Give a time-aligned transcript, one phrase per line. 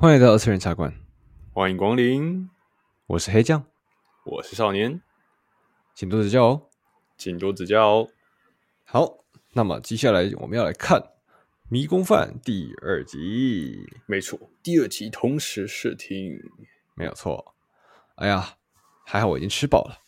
[0.00, 0.94] 欢迎来到二次元茶馆，
[1.52, 2.48] 欢迎光临。
[3.06, 3.62] 我是黑酱，
[4.24, 5.02] 我是少年，
[5.94, 6.62] 请多指教哦，
[7.18, 8.08] 请多指教哦。
[8.86, 9.18] 好，
[9.52, 10.98] 那么接下来我们要来看
[11.68, 13.86] 《迷宫饭》第二集。
[14.06, 16.32] 没错，第二集同时试听，
[16.94, 17.54] 没有错。
[18.14, 18.56] 哎呀，
[19.04, 19.98] 还好我已经吃饱了，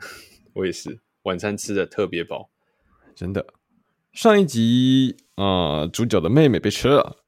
[0.56, 2.48] 我也是，晚餐吃的特别饱，
[3.14, 3.46] 真的。
[4.14, 7.18] 上一集啊、呃，主角的妹妹被吃了，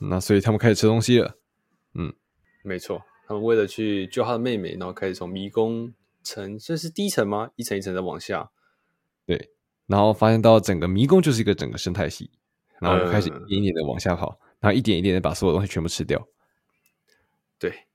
[0.00, 1.34] 那所以他们开始吃东西了。
[1.98, 2.12] 嗯，
[2.62, 5.92] 没错，他们为了去救他的妹妹，然后开始从迷宫
[6.22, 7.50] 层，这是第一层吗？
[7.56, 8.50] 一层一层的往下，
[9.24, 9.50] 对，
[9.86, 12.30] 然后发现到整个迷宫就是一个整个生态系，
[12.80, 16.28] 然后开始一点一点的往下跑，嗯、然后一点一点的把所有东西全部吃掉。
[17.58, 17.86] 对，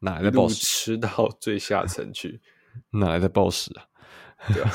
[0.00, 0.54] 哪来的暴食？
[0.56, 2.40] 吃到最下层去，
[2.90, 3.88] 哪来的暴食啊？
[4.52, 4.70] 对啊，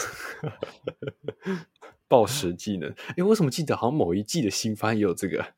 [2.08, 5.54] 暴食技能，哎，我怎么记得好像某一季的新番也有这个？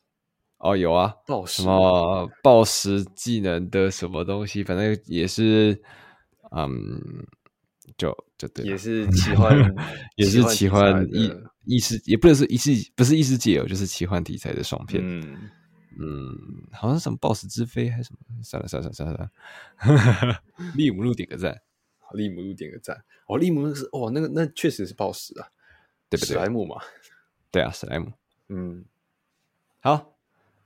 [0.63, 5.77] 哦，有啊，暴食什么暴食技能的什么东西，反正也是，
[6.51, 7.27] 嗯，
[7.97, 9.53] 就就对， 也是奇幻，
[10.15, 11.29] 也是奇幻异
[11.65, 15.01] 异世，也不能是异世，不是异世界哦，就是奇幻题材的爽片。
[15.05, 15.49] 嗯
[15.99, 16.33] 嗯，
[16.71, 19.29] 好像什么暴食之飞还是什么，算了算了算了
[19.77, 20.41] 算了，
[20.75, 21.61] 利姆路点个赞，
[22.13, 23.03] 利姆路点个赞。
[23.27, 25.47] 哦，利姆路是哦，那个那确实是暴食啊，
[26.09, 26.29] 对不对？
[26.29, 26.77] 史莱姆嘛，
[27.51, 28.13] 对啊，史莱姆。
[28.47, 28.85] 嗯，
[29.81, 30.12] 好。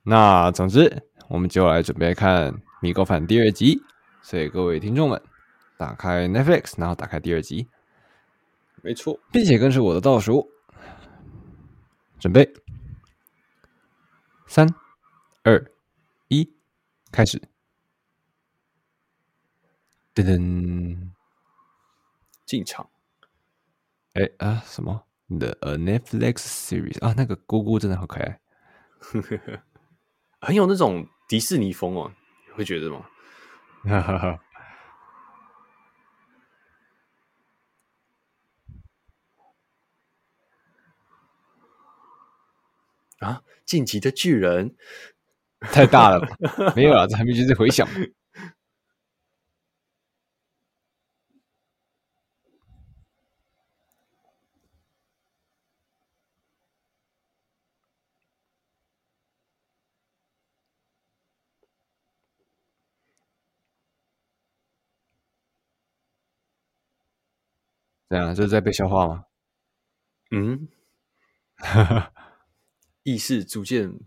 [0.10, 2.50] 那总之，我们就来准备看
[2.82, 3.84] 《迷宫饭》第二集。
[4.22, 5.22] 所以各位听众们，
[5.78, 7.68] 打开 Netflix，然后打开第二集，
[8.82, 10.50] 没错，并且跟着我的倒数，
[12.20, 12.50] 准备，
[14.46, 14.66] 三、
[15.44, 15.62] 二、
[16.30, 16.50] 一，
[17.12, 17.42] 开始。
[20.16, 21.12] 噔噔，
[22.46, 22.90] 进场。
[24.14, 28.40] 哎啊，什么？The Netflix series 啊，那个姑姑真的好可爱。
[30.48, 32.10] 很有那种迪士尼风哦，
[32.48, 33.06] 你会觉得吗？
[33.84, 34.40] 哈哈哈。
[43.20, 43.42] 啊！
[43.66, 44.74] 晋级的巨人
[45.60, 46.26] 太大了？
[46.74, 47.86] 没有啊，这还没就是回响。
[68.10, 69.26] 这样就是在被消化吗？
[70.32, 70.68] 嗯，
[73.04, 74.00] 意识逐渐。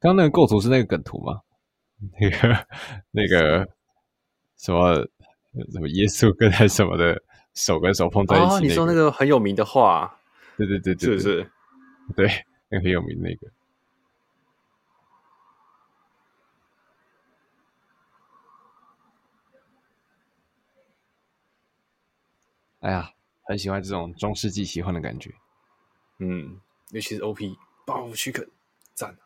[0.00, 1.42] 刚刚那个构图是那个梗图吗？
[2.20, 2.66] 那个
[3.10, 3.68] 那个
[4.56, 5.08] 什么？
[5.72, 7.22] 什么耶稣跟他什么的
[7.54, 8.56] 手跟手碰在一起，那个？
[8.56, 10.18] 哦，你说那个很有名的话？
[10.56, 11.50] 对对对对，是不是？
[12.16, 13.48] 对，那个很有名的那个。
[22.80, 23.10] 哎呀，
[23.42, 25.34] 很喜欢这种中世纪奇幻的感觉。
[26.18, 26.60] 嗯，
[26.90, 28.48] 尤其是 OP 爆区肯
[28.94, 29.16] 赞。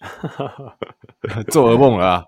[1.50, 2.24] 做噩梦了啊！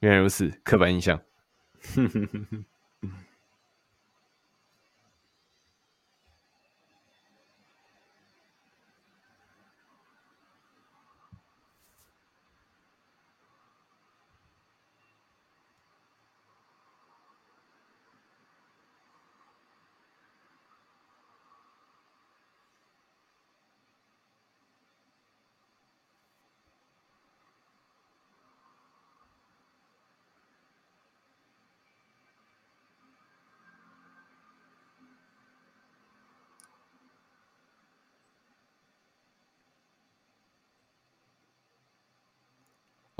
[0.00, 1.20] 原来如此，刻板印象。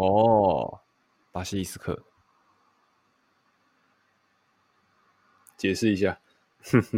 [0.00, 0.81] 哦，
[1.31, 2.02] 巴西利斯克，
[5.58, 6.19] 解释一下，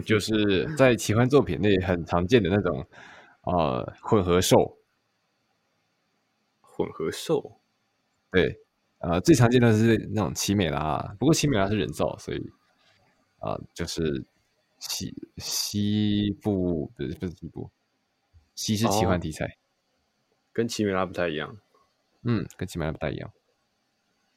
[0.06, 2.86] 就是在奇幻作品内很常见的那种
[3.42, 4.78] 呃混合兽。
[6.60, 7.60] 混合兽，
[8.30, 8.60] 对，
[8.98, 12.38] 呃，最常见的是那种奇美拉，不过奇美拉是人造，所以
[13.40, 14.24] 啊、呃，就是
[14.78, 17.68] 西西部不是不是西部，
[18.54, 19.58] 西是奇幻题材，哦、
[20.52, 21.58] 跟奇美拉不太一样，
[22.24, 23.32] 嗯，跟奇美拉不太一样，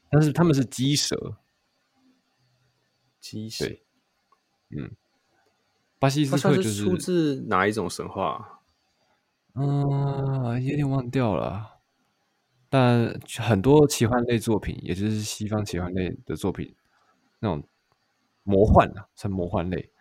[0.10, 1.38] 但是他们是鸡蛇，
[3.20, 3.66] 鸡蛇，
[4.70, 4.96] 嗯，
[6.00, 8.62] 巴西斯克就是出自哪一种神话？
[9.54, 11.80] 嗯，有点忘掉了。
[12.68, 16.76] 但很多奇幻类作品，也就是西方奇幻类的作品，
[17.40, 17.66] 那种
[18.44, 19.92] 魔幻啊，算魔幻类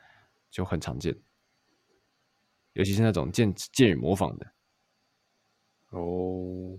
[0.51, 1.17] 就很常见，
[2.73, 4.53] 尤其是那种剑剑与魔法的。
[5.91, 6.77] 哦，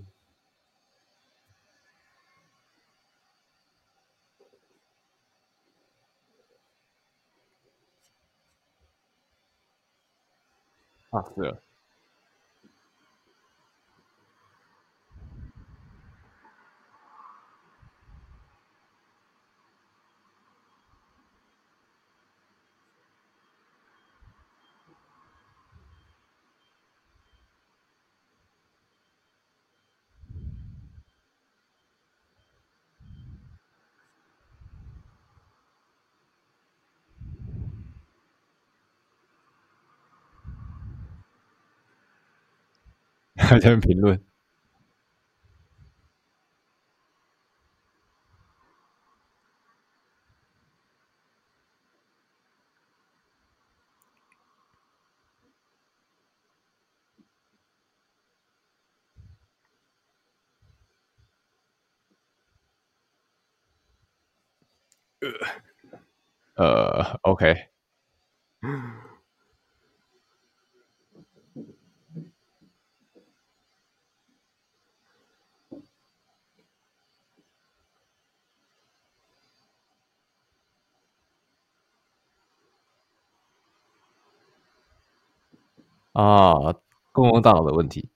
[11.16, 11.65] 啊，是了。
[43.56, 44.22] 还在评论，
[65.22, 67.70] 呃，呃，OK。
[86.16, 86.74] 啊，
[87.12, 88.10] 共同大脑的问题，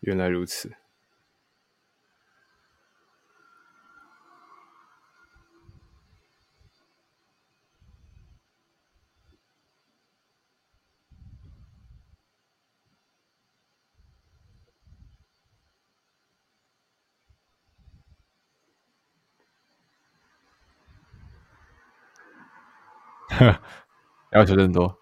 [0.00, 0.72] 原来如此。
[23.28, 23.60] 呵，
[24.32, 24.98] 要求更多。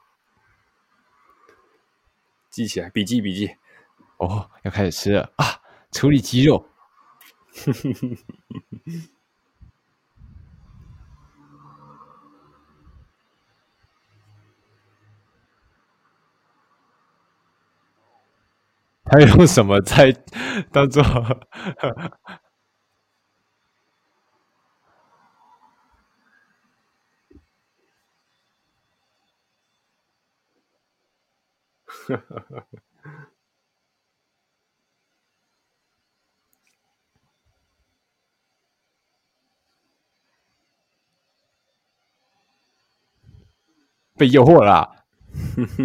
[2.57, 3.55] 记起来，笔记笔记。
[4.17, 5.61] 哦，要开始吃了啊！
[5.93, 6.67] 处理鸡肉。
[19.05, 20.11] 他用什么在
[20.73, 21.03] 当做？
[21.03, 21.39] 哈哈
[21.91, 22.13] 哈，
[44.17, 45.05] 被诱惑了啦！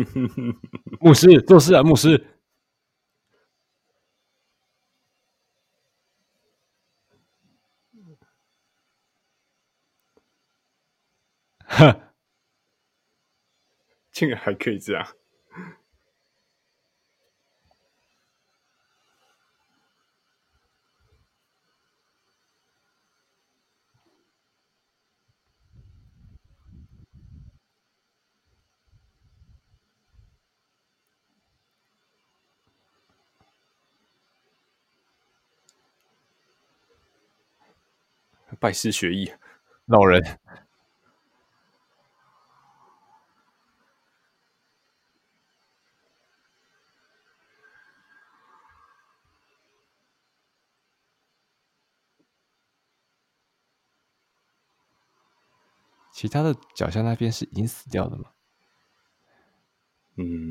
[1.01, 2.25] 牧师做事啊，牧师。
[11.65, 12.13] 哈，
[14.11, 15.20] 竟然还可以这样。
[38.61, 39.31] 拜师学艺，
[39.87, 40.21] 老人。
[56.13, 58.25] 其他的脚下那边是已经死掉的吗？
[60.17, 60.50] 嗯。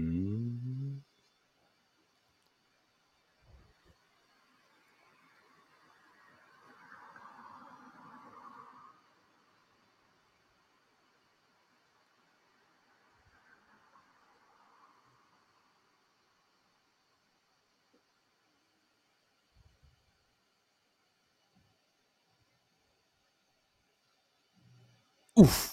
[25.40, 25.69] Oof.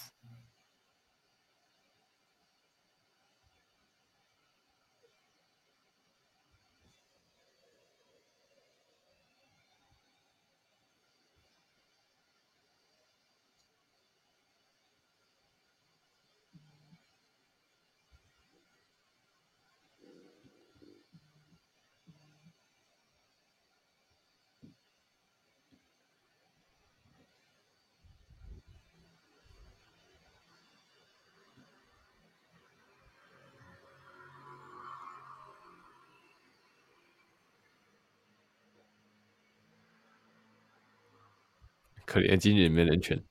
[42.08, 43.22] 可怜经纪人没人权，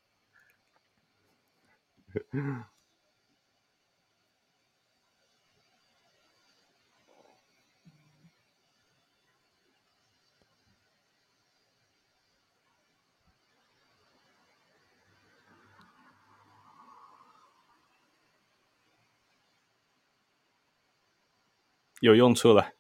[22.00, 22.72] 有用处了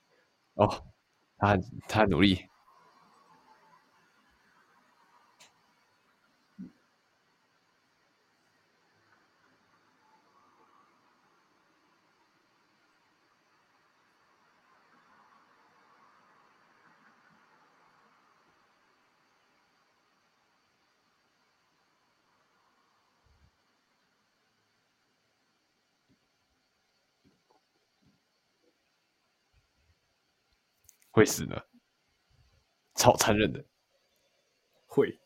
[0.53, 0.85] 哦，
[1.39, 2.47] 他他努力。
[31.17, 31.67] 会死的，
[32.93, 33.65] 超残忍的，
[34.85, 35.19] 会。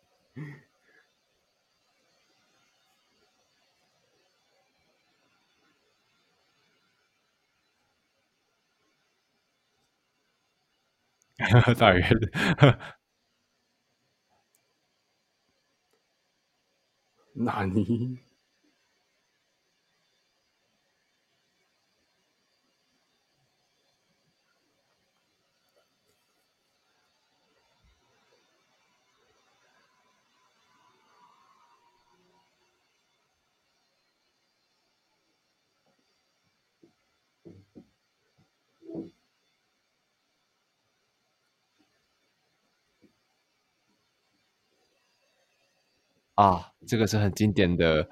[11.78, 12.98] 大约的，
[17.34, 17.66] 哪
[46.42, 48.10] 啊，这个是很经典的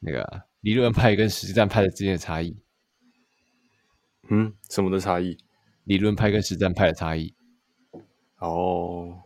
[0.00, 2.54] 那个理论派跟实战派的之间的差异。
[4.28, 5.38] 嗯，什么的差异？
[5.84, 7.34] 理论派跟实战派的差异。
[8.36, 9.21] 哦。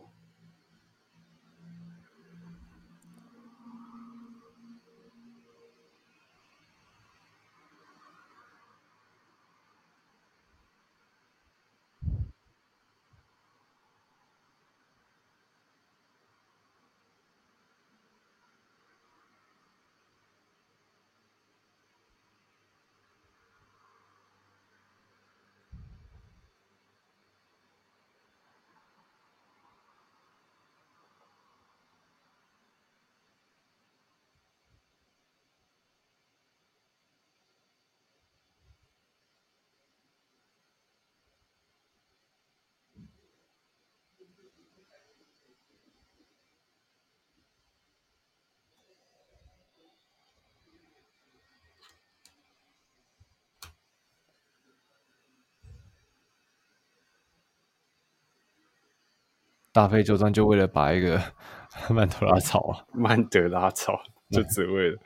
[59.77, 61.21] 大费周章，就为了把一个
[61.93, 63.93] 曼德拉草啊，曼德拉草，
[64.31, 64.97] 就只为了。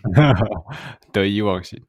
[1.11, 1.83] 得意忘形。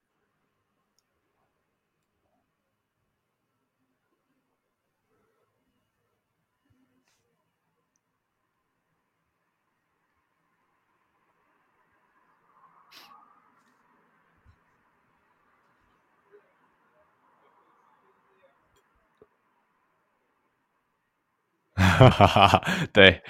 [21.76, 23.22] 哈哈哈哈对，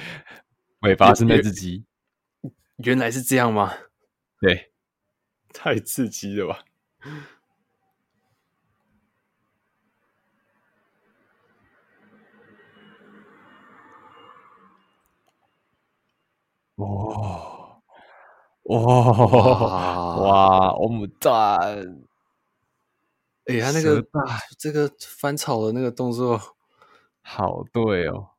[0.80, 1.84] 尾巴是那只鸡，
[2.78, 3.72] 原来是这样吗？
[4.40, 4.72] 对，
[5.54, 6.64] 太刺激了吧！
[16.76, 17.80] 哇
[18.64, 20.74] 哇哇！
[20.76, 22.04] 我们赞！
[23.46, 24.04] 哎，他那个
[24.58, 26.40] 这个翻炒的那个动作，
[27.22, 28.33] 好对哦。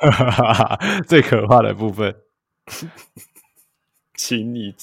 [1.06, 2.14] 最可怕的部分，
[4.14, 4.74] 请你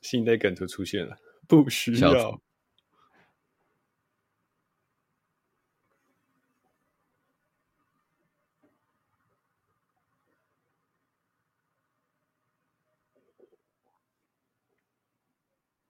[0.00, 2.40] 新的梗图出现了，不需要。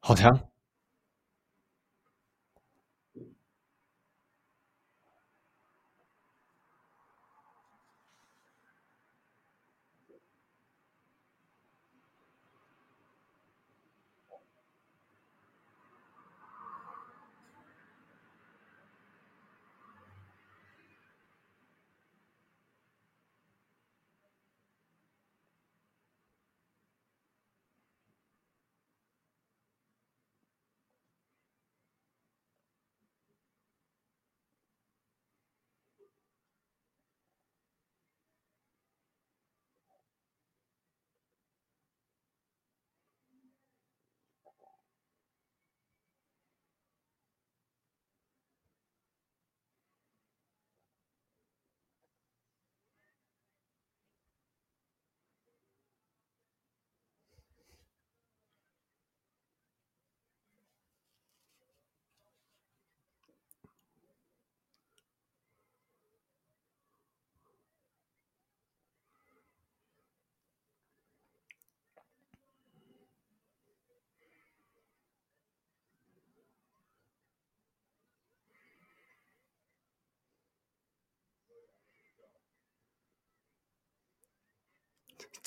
[0.02, 0.49] 好强。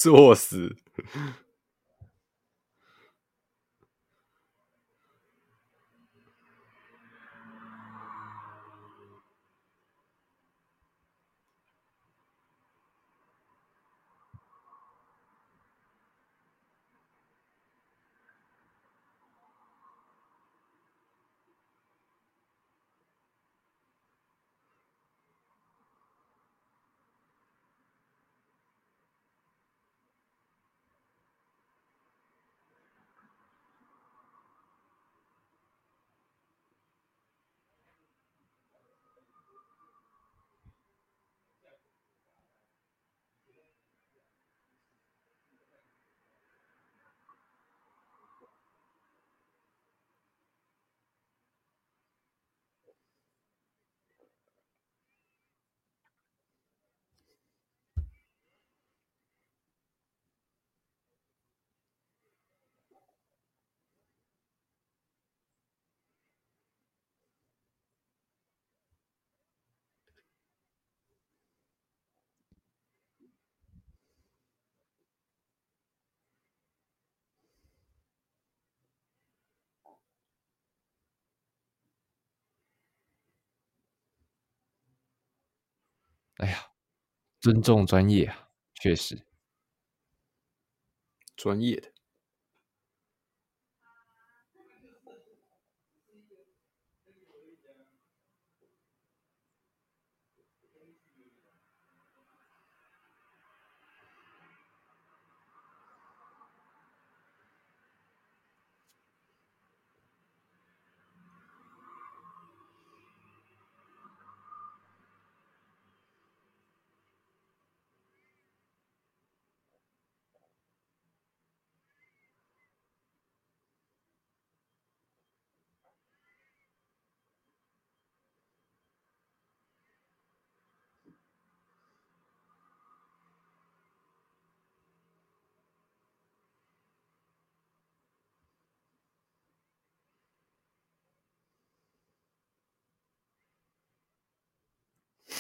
[0.04, 0.76] 作死！
[86.38, 86.58] 哎呀，
[87.42, 89.26] 尊重专业啊，确实，
[91.38, 91.93] 专业的。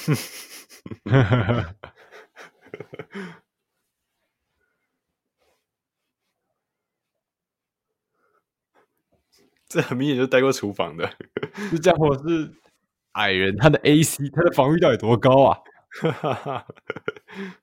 [9.68, 11.10] 这很明显就待过厨房的，
[11.72, 12.54] 这家伙是
[13.13, 15.58] 矮人，他的 AC，他的防御到底多高啊？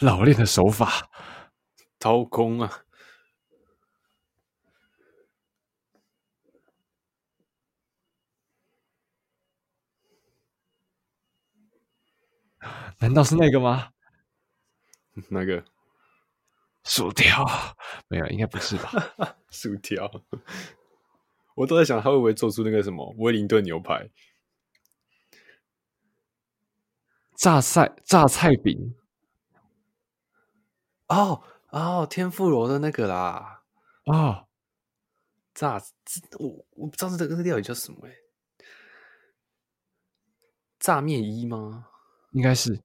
[0.00, 1.10] 老练的手法，
[1.98, 2.84] 掏空啊！
[12.98, 13.90] 难道是那个吗？
[15.28, 15.62] 那个
[16.84, 17.44] 薯条？
[18.08, 18.90] 没有，应该不是吧？
[19.50, 20.10] 薯条？
[21.56, 24.08] 我都在想，他会不会做出那个什么威灵顿牛排、
[27.36, 28.94] 榨菜、榨菜饼？
[31.10, 33.62] 哦哦，天妇罗的那个啦，
[34.04, 34.46] 哦，
[35.54, 35.82] 炸，
[36.38, 38.14] 我我不知道这个料理叫什么哎，
[40.78, 41.88] 炸面衣吗？
[42.30, 42.80] 应该是。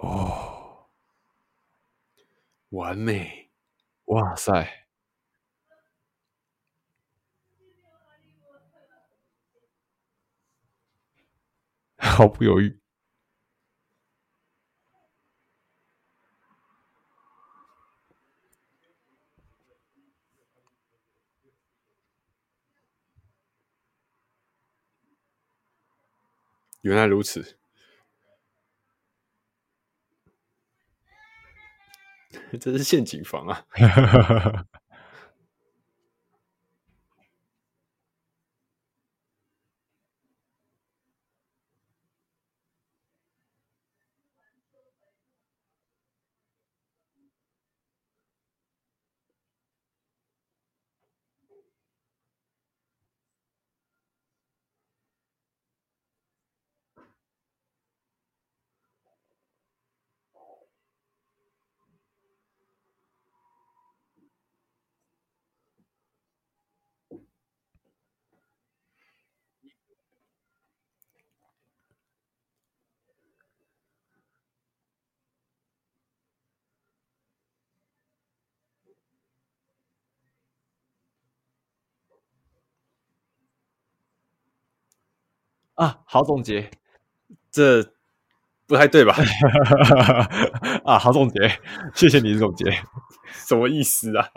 [0.00, 0.88] 哦，
[2.70, 3.50] 完美！
[4.06, 4.86] 哇塞，
[12.00, 12.80] 毫不犹豫。
[26.82, 27.59] 原来如此。
[32.58, 33.64] 这是陷阱房啊！
[85.80, 86.70] 啊，好总结，
[87.50, 87.82] 这
[88.66, 89.16] 不太对吧？
[90.84, 91.58] 啊，好总结，
[91.94, 92.70] 谢谢你的总结，
[93.48, 94.28] 什么意思啊？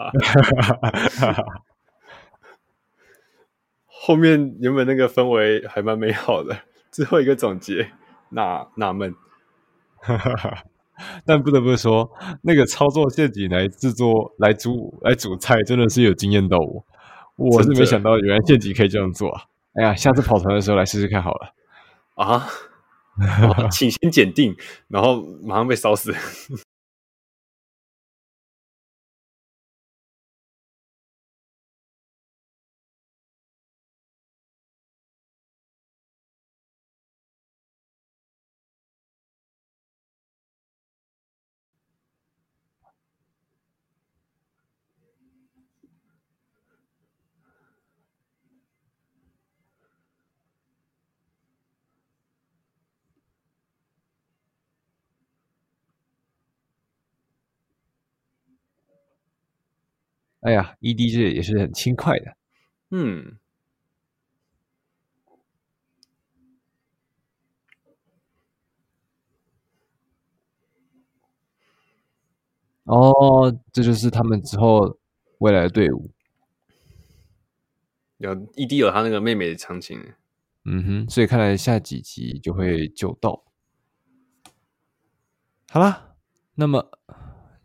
[3.85, 6.59] 后面原本那个氛围还蛮美好的，
[6.91, 7.91] 最后一个总结，
[8.29, 9.13] 纳纳闷。
[11.25, 12.09] 但不得不说，
[12.43, 16.85] 那个操作陷阱来制作、来煮、来煮菜，真的是有惊艳到我。
[17.35, 19.43] 我是没想到，原来陷阱可以这样做啊！
[19.73, 21.53] 哎呀，下次跑团的时候来试试看好了
[22.15, 22.47] 啊！
[23.71, 24.55] 请先检定，
[24.87, 26.13] 然后马上被烧死。
[60.43, 62.35] 哎呀，ED 这也是很轻快的。
[62.91, 63.37] 嗯。
[72.83, 74.97] 哦，这就是他们之后
[75.37, 76.11] 未来的队伍。
[78.17, 79.97] 有 ED 有他那个妹妹的场景。
[80.65, 83.45] 嗯哼，所以看来下几集就会救到。
[85.69, 86.15] 好了，
[86.55, 86.91] 那么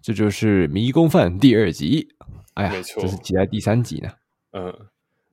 [0.09, 2.09] 这就是《迷宫饭》第二集。
[2.55, 4.11] 哎呀，没错，这是期待第三集呢。
[4.53, 4.75] 嗯，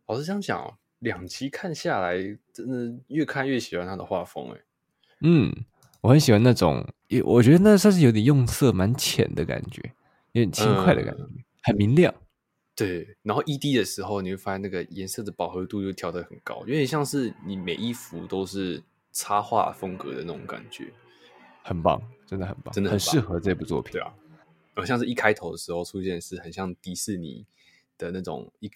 [0.05, 2.17] 老实这样讲，两集看下来，
[2.51, 4.51] 真的越看越喜欢他的画风。
[4.51, 4.57] 哎，
[5.21, 5.49] 嗯。
[6.01, 6.85] 我很喜欢那种，
[7.23, 9.81] 我觉得那算是有点用色蛮浅的感觉，
[10.33, 11.29] 有点轻快的感觉，嗯、
[11.63, 12.13] 很明亮。
[12.75, 18.83] 对，然后 ED 的时候，你会发现那个颜色的饱和度又调得很高，有点像是你每一幅都是
[19.13, 20.91] 插画风格的那种感觉，
[21.63, 23.93] 很棒，真的很棒，真的很适合这部作品。
[23.93, 24.13] 对啊，
[24.75, 27.45] 好像是一开头的时候出现是很像迪士尼
[27.97, 28.69] 的那种一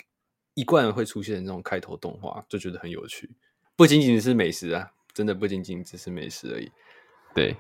[0.54, 3.30] 一贯会出现的那种开头动画，就觉得很有趣。
[3.76, 6.70] 不仅仅是美食啊，真的不仅仅只是美食而已。
[7.34, 7.56] 对，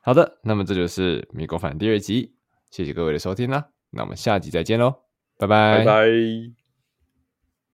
[0.00, 2.34] 好的，那么这就是《米国饭》第二集，
[2.70, 5.04] 谢谢各位的收听啦，那我们下集再见喽，
[5.38, 6.61] 拜拜，拜拜。